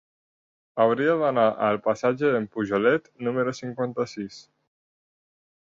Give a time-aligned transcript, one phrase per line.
[0.85, 4.45] Hauria d'anar al passatge d'en Pujolet número cinquanta-sis.